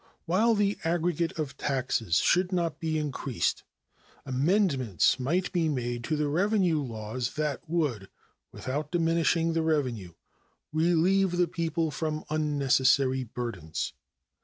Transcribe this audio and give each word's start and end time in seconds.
While 0.25 0.55
the 0.55 0.79
aggregate 0.83 1.37
of 1.37 1.57
taxes 1.57 2.15
should 2.17 2.51
not 2.51 2.79
be 2.79 2.97
increased, 2.97 3.63
amendments 4.25 5.19
might 5.19 5.51
be 5.51 5.69
made 5.69 6.03
to 6.05 6.15
the 6.17 6.27
revenue 6.27 6.81
laws 6.81 7.35
that 7.35 7.61
would, 7.69 8.09
without 8.51 8.89
diminishing 8.91 9.53
the 9.53 9.61
revenue, 9.61 10.13
relieve 10.73 11.33
the 11.37 11.47
people 11.47 11.91
from 11.91 12.25
unnecessary 12.31 13.23
burdens. 13.25 13.93